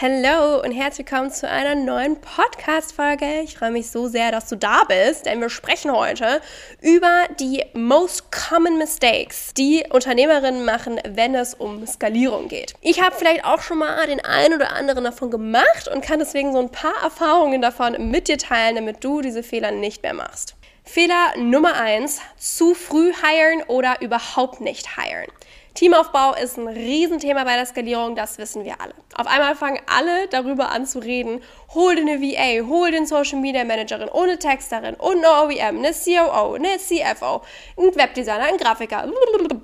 [0.00, 3.40] Hallo und herzlich willkommen zu einer neuen Podcast-Folge.
[3.42, 6.40] Ich freue mich so sehr, dass du da bist, denn wir sprechen heute
[6.80, 12.74] über die most common mistakes, die Unternehmerinnen machen, wenn es um Skalierung geht.
[12.80, 16.52] Ich habe vielleicht auch schon mal den einen oder anderen davon gemacht und kann deswegen
[16.52, 20.54] so ein paar Erfahrungen davon mit dir teilen, damit du diese Fehler nicht mehr machst.
[20.84, 25.26] Fehler Nummer eins: zu früh hiren oder überhaupt nicht hiren.
[25.78, 28.94] Teamaufbau ist ein Riesenthema bei der Skalierung, das wissen wir alle.
[29.14, 31.40] Auf einmal fangen alle darüber an zu reden,
[31.72, 35.92] hol dir eine VA, hol den Social Media Managerin, ohne Texterin und eine OEM, eine
[35.92, 37.42] COO, eine CFO,
[37.76, 39.08] ein Webdesigner, ein Grafiker,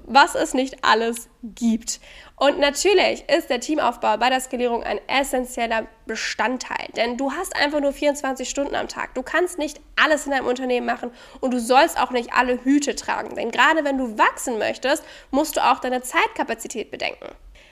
[0.04, 1.98] was es nicht alles gibt.
[2.36, 7.80] Und natürlich ist der Teamaufbau bei der Skalierung ein essentieller Bestandteil, denn du hast einfach
[7.80, 9.14] nur 24 Stunden am Tag.
[9.14, 12.96] Du kannst nicht alles in deinem Unternehmen machen und du sollst auch nicht alle Hüte
[12.96, 17.28] tragen, denn gerade wenn du wachsen möchtest, musst du auch deine Zeitkapazität bedenken.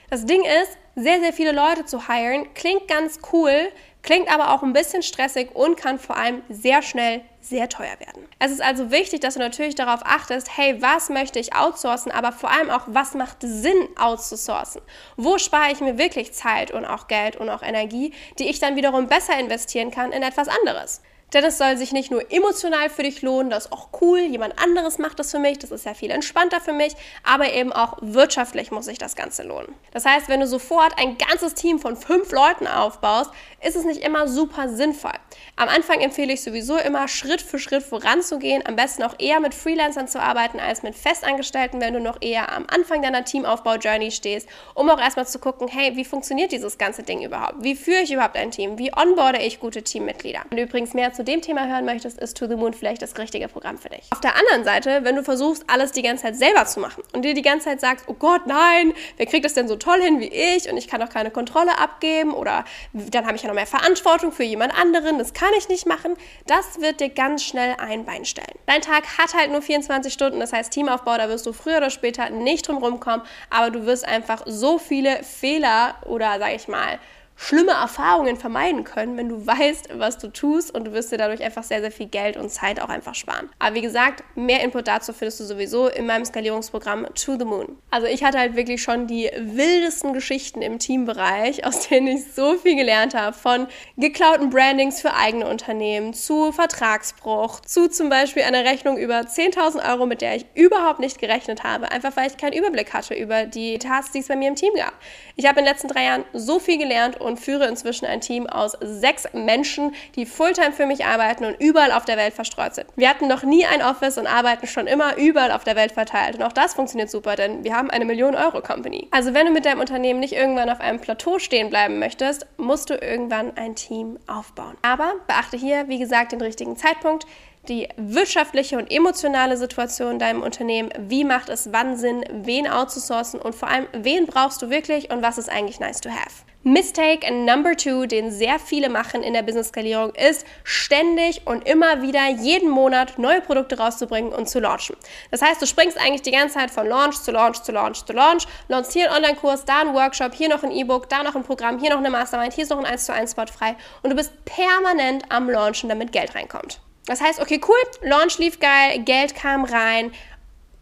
[0.09, 3.69] Das Ding ist, sehr, sehr viele Leute zu hiren, klingt ganz cool,
[4.03, 8.27] klingt aber auch ein bisschen stressig und kann vor allem sehr schnell sehr teuer werden.
[8.39, 12.31] Es ist also wichtig, dass du natürlich darauf achtest, hey, was möchte ich outsourcen, aber
[12.31, 14.81] vor allem auch, was macht Sinn outzusourcen?
[15.17, 18.75] Wo spare ich mir wirklich Zeit und auch Geld und auch Energie, die ich dann
[18.75, 21.01] wiederum besser investieren kann in etwas anderes?
[21.33, 24.59] Denn es soll sich nicht nur emotional für dich lohnen, das ist auch cool, jemand
[24.59, 27.97] anderes macht das für mich, das ist ja viel entspannter für mich, aber eben auch
[28.01, 29.73] wirtschaftlich muss sich das Ganze lohnen.
[29.91, 33.31] Das heißt, wenn du sofort ein ganzes Team von fünf Leuten aufbaust,
[33.65, 35.13] ist es nicht immer super sinnvoll.
[35.55, 39.53] Am Anfang empfehle ich sowieso immer, Schritt für Schritt voranzugehen, am besten auch eher mit
[39.53, 44.47] Freelancern zu arbeiten als mit Festangestellten, wenn du noch eher am Anfang deiner Teamaufbau-Journey stehst,
[44.73, 47.63] um auch erstmal zu gucken, hey, wie funktioniert dieses ganze Ding überhaupt?
[47.63, 48.77] Wie führe ich überhaupt ein Team?
[48.77, 50.41] Wie onboarde ich gute Teammitglieder?
[50.49, 53.47] Wenn übrigens mehr zu dem Thema hören möchtest, ist To the Moon vielleicht das richtige
[53.47, 54.07] Programm für dich.
[54.11, 57.23] Auf der anderen Seite, wenn du versuchst, alles die ganze Zeit selber zu machen und
[57.23, 60.19] dir die ganze Zeit sagst, oh Gott, nein, wer kriegt das denn so toll hin
[60.19, 63.55] wie ich und ich kann doch keine Kontrolle abgeben oder dann habe ich ja noch
[63.55, 66.15] mehr Verantwortung für jemand anderen, das kann ich nicht machen,
[66.47, 68.57] das wird dir ganz schnell ein Bein stellen.
[68.65, 71.89] Dein Tag hat halt nur 24 Stunden, das heißt Teamaufbau, da wirst du früher oder
[71.89, 76.99] später nicht drum rumkommen, aber du wirst einfach so viele Fehler oder sage ich mal
[77.35, 81.43] schlimme Erfahrungen vermeiden können, wenn du weißt, was du tust und du wirst dir dadurch
[81.43, 83.49] einfach sehr, sehr viel Geld und Zeit auch einfach sparen.
[83.59, 87.77] Aber wie gesagt, mehr Input dazu findest du sowieso in meinem Skalierungsprogramm To the Moon.
[87.89, 92.55] Also ich hatte halt wirklich schon die wildesten Geschichten im Teambereich, aus denen ich so
[92.55, 93.67] viel gelernt habe, von
[93.97, 100.05] geklauten Brandings für eigene Unternehmen zu Vertragsbruch, zu zum Beispiel einer Rechnung über 10.000 Euro,
[100.05, 103.79] mit der ich überhaupt nicht gerechnet habe, einfach weil ich keinen Überblick hatte über die
[103.79, 104.93] Tasks, die es bei mir im Team gab.
[105.35, 108.47] Ich habe in den letzten drei Jahren so viel gelernt und führe inzwischen ein Team
[108.47, 112.87] aus sechs Menschen, die Fulltime für mich arbeiten und überall auf der Welt verstreut sind.
[112.95, 116.35] Wir hatten noch nie ein Office und arbeiten schon immer überall auf der Welt verteilt.
[116.35, 119.07] Und auch das funktioniert super, denn wir haben eine Million-Euro-Company.
[119.11, 122.89] Also wenn du mit deinem Unternehmen nicht irgendwann auf einem Plateau stehen bleiben möchtest, musst
[122.89, 124.77] du irgendwann ein Team aufbauen.
[124.81, 127.25] Aber beachte hier, wie gesagt, den richtigen Zeitpunkt
[127.69, 133.39] die wirtschaftliche und emotionale Situation in deinem Unternehmen, wie macht es wann Sinn, wen outzusourcen
[133.39, 136.43] und vor allem, wen brauchst du wirklich und was ist eigentlich nice to have.
[136.65, 142.29] Mistake Number Two, den sehr viele machen in der Business-Skalierung, ist ständig und immer wieder
[142.29, 144.95] jeden Monat neue Produkte rauszubringen und zu launchen.
[145.29, 148.13] Das heißt, du springst eigentlich die ganze Zeit von Launch zu Launch zu Launch zu
[148.13, 151.43] Launch, launchst hier einen Online-Kurs, da einen Workshop, hier noch ein E-Book, da noch ein
[151.43, 154.11] Programm, hier noch eine Mastermind, hier ist noch ein 1 zu 1 Spot frei und
[154.11, 156.79] du bist permanent am Launchen, damit Geld reinkommt.
[157.05, 160.13] Das heißt, okay, cool, Launch lief geil, Geld kam rein,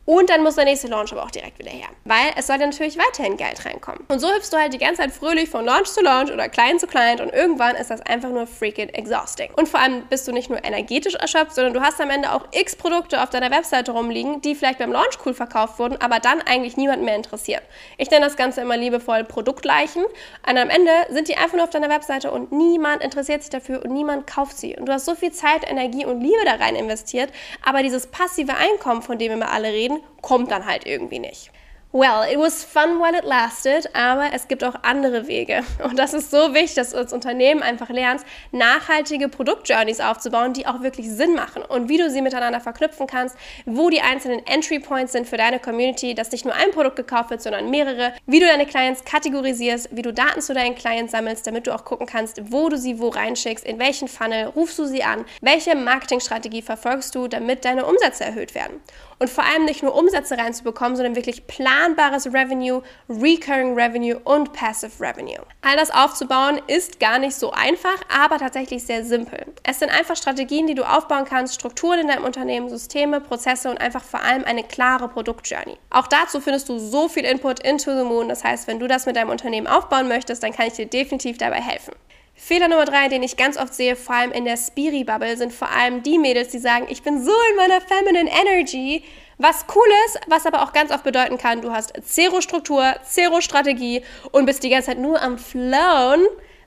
[0.05, 1.87] und dann muss der nächste Launch aber auch direkt wieder her.
[2.05, 4.03] Weil es soll dann natürlich weiterhin Geld reinkommen.
[4.07, 6.79] Und so hüpfst du halt die ganze Zeit fröhlich von Launch zu Launch oder Client
[6.79, 9.51] zu Client und irgendwann ist das einfach nur freaking exhausting.
[9.55, 12.45] Und vor allem bist du nicht nur energetisch erschöpft, sondern du hast am Ende auch
[12.51, 16.41] x Produkte auf deiner Webseite rumliegen, die vielleicht beim Launch cool verkauft wurden, aber dann
[16.41, 17.61] eigentlich niemand mehr interessiert.
[17.97, 20.03] Ich nenne das Ganze immer liebevoll Produktleichen.
[20.03, 23.83] Und am Ende sind die einfach nur auf deiner Webseite und niemand interessiert sich dafür
[23.83, 24.75] und niemand kauft sie.
[24.75, 27.31] Und du hast so viel Zeit, Energie und Liebe da rein investiert,
[27.63, 29.90] aber dieses passive Einkommen, von dem immer alle reden,
[30.21, 31.51] kommt dann halt irgendwie nicht.
[31.93, 35.61] Well, it was fun while it lasted, aber es gibt auch andere Wege.
[35.83, 40.65] Und das ist so wichtig, dass du als Unternehmen einfach lernst, nachhaltige Produktjourneys aufzubauen, die
[40.65, 43.35] auch wirklich Sinn machen und wie du sie miteinander verknüpfen kannst,
[43.65, 47.29] wo die einzelnen Entry Points sind für deine Community, dass nicht nur ein Produkt gekauft
[47.29, 51.45] wird, sondern mehrere, wie du deine Clients kategorisierst, wie du Daten zu deinen Clients sammelst,
[51.45, 54.85] damit du auch gucken kannst, wo du sie wo reinschickst, in welchen Funnel rufst du
[54.85, 58.79] sie an, welche Marketingstrategie verfolgst du, damit deine Umsätze erhöht werden.
[59.21, 61.45] und vor allem nicht nur Umsätze reinzubekommen, sondern wirklich
[61.81, 65.43] planbares Revenue, Recurring Revenue und Passive Revenue.
[65.61, 69.45] All das aufzubauen ist gar nicht so einfach, aber tatsächlich sehr simpel.
[69.63, 73.81] Es sind einfach Strategien, die du aufbauen kannst, Strukturen in deinem Unternehmen, Systeme, Prozesse und
[73.81, 75.77] einfach vor allem eine klare Produktjourney.
[75.89, 78.29] Auch dazu findest du so viel Input into the Moon.
[78.29, 81.37] Das heißt, wenn du das mit deinem Unternehmen aufbauen möchtest, dann kann ich dir definitiv
[81.37, 81.93] dabei helfen.
[82.35, 85.69] Fehler Nummer drei, den ich ganz oft sehe, vor allem in der Spiri-Bubble, sind vor
[85.69, 89.03] allem die Mädels, die sagen, ich bin so in meiner Feminine Energy.
[89.43, 94.45] Was cool ist, was aber auch ganz oft bedeuten kann, du hast Zero-Struktur, Zero-Strategie und
[94.45, 96.19] bist die ganze Zeit nur am Flown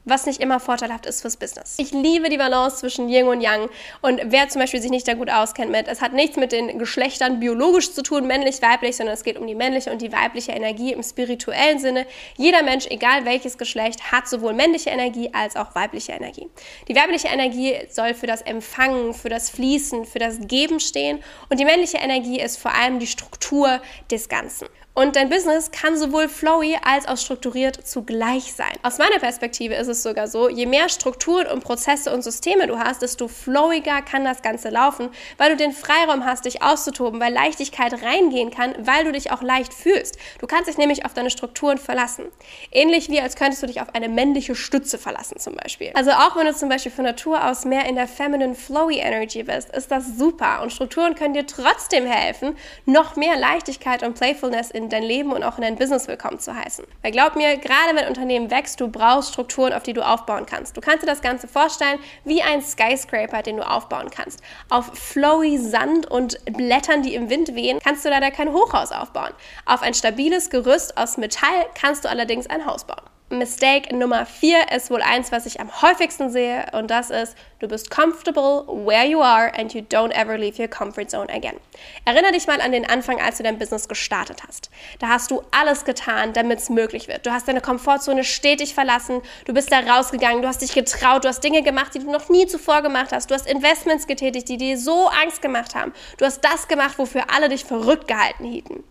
[0.04, 1.74] was nicht immer vorteilhaft ist fürs Business.
[1.78, 3.68] Ich liebe die Balance zwischen Yin und Yang
[4.02, 6.78] und wer zum Beispiel sich nicht da gut auskennt mit, es hat nichts mit den
[6.78, 10.52] Geschlechtern biologisch zu tun, männlich, weiblich, sondern es geht um die männliche und die weibliche
[10.52, 12.06] Energie im spirituellen Sinne.
[12.36, 16.48] Jeder Mensch, egal welches Geschlecht, hat sowohl männliche Energie als auch weibliche Energie.
[16.88, 21.60] Die weibliche Energie soll für das Empfangen, für das Fließen, für das Geben stehen und
[21.60, 23.80] die männliche Energie ist vor allem die Struktur
[24.10, 24.68] des Ganzen.
[24.96, 28.70] Und dein Business kann sowohl flowy als auch strukturiert zugleich sein.
[28.84, 32.78] Aus meiner Perspektive ist es sogar so, je mehr Strukturen und Prozesse und Systeme du
[32.78, 37.32] hast, desto flowiger kann das Ganze laufen, weil du den Freiraum hast, dich auszutoben, weil
[37.32, 40.16] Leichtigkeit reingehen kann, weil du dich auch leicht fühlst.
[40.38, 42.26] Du kannst dich nämlich auf deine Strukturen verlassen.
[42.70, 45.90] Ähnlich wie als könntest du dich auf eine männliche Stütze verlassen zum Beispiel.
[45.94, 49.42] Also auch wenn du zum Beispiel von Natur aus mehr in der feminine flowy Energy
[49.42, 52.56] bist, ist das super und Strukturen können dir trotzdem helfen,
[52.86, 56.38] noch mehr Leichtigkeit und Playfulness in in dein Leben und auch in dein Business willkommen
[56.38, 56.84] zu heißen.
[57.02, 60.46] Weil glaub mir, gerade wenn ein Unternehmen wächst, du brauchst Strukturen, auf die du aufbauen
[60.46, 60.76] kannst.
[60.76, 64.42] Du kannst dir das Ganze vorstellen wie ein Skyscraper, den du aufbauen kannst.
[64.68, 69.32] Auf flowy Sand und Blättern, die im Wind wehen, kannst du leider kein Hochhaus aufbauen.
[69.64, 73.13] Auf ein stabiles Gerüst aus Metall kannst du allerdings ein Haus bauen.
[73.34, 77.68] Mistake Nummer 4 ist wohl eins, was ich am häufigsten sehe und das ist, du
[77.68, 81.56] bist comfortable where you are and you don't ever leave your comfort zone again.
[82.04, 84.70] Erinnere dich mal an den Anfang, als du dein Business gestartet hast.
[84.98, 87.26] Da hast du alles getan, damit es möglich wird.
[87.26, 91.28] Du hast deine Komfortzone stetig verlassen, du bist da rausgegangen, du hast dich getraut, du
[91.28, 93.30] hast Dinge gemacht, die du noch nie zuvor gemacht hast.
[93.30, 95.92] Du hast Investments getätigt, die dir so Angst gemacht haben.
[96.18, 98.84] Du hast das gemacht, wofür alle dich verrückt gehalten hielten.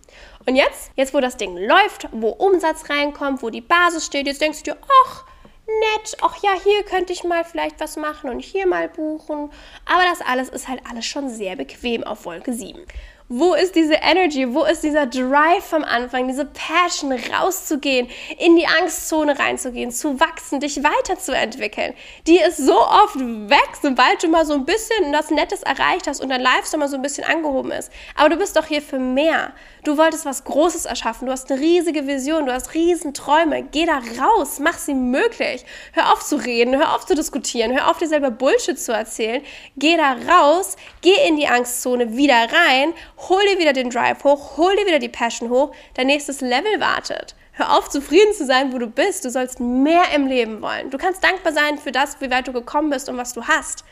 [0.46, 4.42] Und jetzt, jetzt wo das Ding läuft, wo Umsatz reinkommt, wo die Basis steht, jetzt
[4.42, 5.26] denkst du dir, ach,
[5.68, 9.52] nett, ach ja, hier könnte ich mal vielleicht was machen und hier mal buchen.
[9.86, 12.86] Aber das alles ist halt alles schon sehr bequem auf Wolke 7.
[13.30, 14.54] Wo ist diese Energy?
[14.54, 20.60] Wo ist dieser Drive vom Anfang, diese Passion, rauszugehen, in die Angstzone reinzugehen, zu wachsen,
[20.60, 21.94] dich weiterzuentwickeln?
[22.28, 26.22] Die ist so oft weg, sobald du mal so ein bisschen das Nettes erreicht hast
[26.22, 27.92] und dein Lifestyle mal so ein bisschen angehoben ist.
[28.16, 29.54] Aber du bist doch hier für mehr.
[29.84, 31.26] Du wolltest was Großes erschaffen.
[31.26, 32.46] Du hast eine riesige Vision.
[32.46, 33.64] Du hast riesen Träume.
[33.64, 34.60] Geh da raus.
[34.60, 35.66] Mach sie möglich.
[35.92, 36.76] Hör auf zu reden.
[36.76, 37.74] Hör auf zu diskutieren.
[37.74, 39.42] Hör auf, dir selber Bullshit zu erzählen.
[39.76, 40.78] Geh da raus.
[41.02, 42.94] Geh in die Angstzone wieder rein
[43.30, 46.80] hol dir wieder den Drive hoch, hol dir wieder die Passion hoch, dein nächstes Level
[46.80, 47.36] wartet.
[47.56, 49.26] Hör auf, zufrieden zu sein, wo du bist.
[49.26, 50.90] Du sollst mehr im Leben wollen.
[50.90, 53.86] Du kannst dankbar sein für das, wie weit du gekommen bist und was du hast.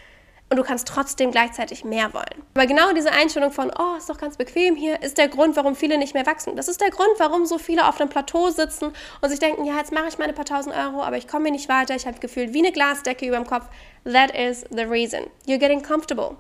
[0.50, 2.44] Und du kannst trotzdem gleichzeitig mehr wollen.
[2.56, 5.76] Aber genau diese Einstellung von, oh, ist doch ganz bequem hier, ist der Grund, warum
[5.76, 6.56] viele nicht mehr wachsen.
[6.56, 8.92] Das ist der Grund, warum so viele auf einem Plateau sitzen
[9.22, 11.54] und sich denken, ja, jetzt mache ich meine paar tausend Euro, aber ich komme hier
[11.54, 13.68] nicht weiter, ich habe gefühlt wie eine Glasdecke über dem Kopf.
[14.04, 15.28] That is the reason.
[15.48, 16.36] You're getting comfortable.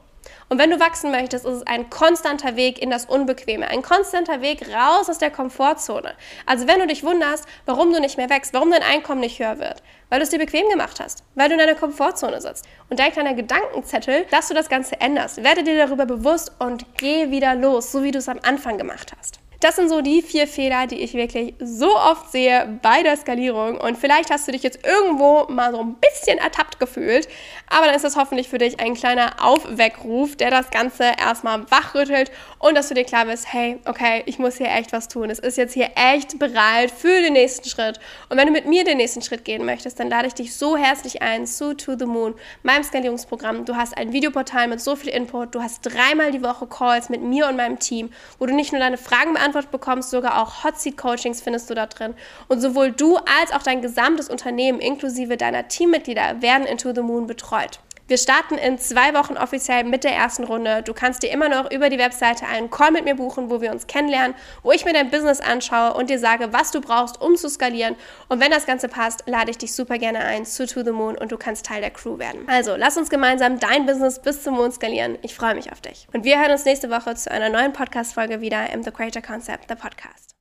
[0.49, 4.41] Und wenn du wachsen möchtest, ist es ein konstanter Weg in das Unbequeme, ein konstanter
[4.41, 6.13] Weg raus aus der Komfortzone.
[6.45, 9.59] Also wenn du dich wunderst, warum du nicht mehr wächst, warum dein Einkommen nicht höher
[9.59, 12.65] wird, weil du es dir bequem gemacht hast, weil du in deiner Komfortzone sitzt.
[12.89, 17.31] Und dein kleiner Gedankenzettel, dass du das Ganze änderst, werde dir darüber bewusst und geh
[17.31, 19.40] wieder los, so wie du es am Anfang gemacht hast.
[19.61, 23.79] Das sind so die vier Fehler, die ich wirklich so oft sehe bei der Skalierung.
[23.79, 27.27] Und vielleicht hast du dich jetzt irgendwo mal so ein bisschen ertappt gefühlt.
[27.69, 32.31] Aber dann ist das hoffentlich für dich ein kleiner Aufweckruf, der das Ganze erstmal wachrüttelt
[32.57, 35.29] und dass du dir klar bist, hey, okay, ich muss hier echt was tun.
[35.29, 37.99] Es ist jetzt hier echt bereit für den nächsten Schritt.
[38.29, 40.75] Und wenn du mit mir den nächsten Schritt gehen möchtest, dann lade ich dich so
[40.75, 43.65] herzlich ein zu To the Moon, meinem Skalierungsprogramm.
[43.65, 45.53] Du hast ein Videoportal mit so viel Input.
[45.53, 48.81] Du hast dreimal die Woche Calls mit mir und meinem Team, wo du nicht nur
[48.81, 52.13] deine Fragen beantwortest, Antwort bekommst, sogar auch Hot Seat Coachings findest du da drin.
[52.47, 57.27] Und sowohl du als auch dein gesamtes Unternehmen inklusive deiner Teammitglieder werden Into the Moon
[57.27, 57.79] betreut.
[58.11, 60.83] Wir starten in zwei Wochen offiziell mit der ersten Runde.
[60.83, 63.71] Du kannst dir immer noch über die Webseite einen Call mit mir buchen, wo wir
[63.71, 67.37] uns kennenlernen, wo ich mir dein Business anschaue und dir sage, was du brauchst, um
[67.37, 67.95] zu skalieren.
[68.27, 71.17] Und wenn das Ganze passt, lade ich dich super gerne ein zu To the Moon
[71.17, 72.41] und du kannst Teil der Crew werden.
[72.47, 75.17] Also, lass uns gemeinsam dein Business bis zum Mond skalieren.
[75.21, 76.05] Ich freue mich auf dich.
[76.11, 79.69] Und wir hören uns nächste Woche zu einer neuen Podcast-Folge wieder im The Creator Concept,
[79.69, 80.31] the Podcast.